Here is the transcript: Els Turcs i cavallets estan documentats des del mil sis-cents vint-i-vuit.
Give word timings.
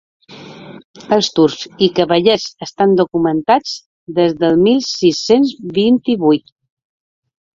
Els 1.17 1.27
Turcs 1.39 1.65
i 1.87 1.89
cavallets 1.99 2.47
estan 2.67 2.95
documentats 3.01 3.75
des 4.19 4.33
del 4.41 4.57
mil 4.69 4.81
sis-cents 4.93 5.53
vint-i-vuit. 5.79 6.53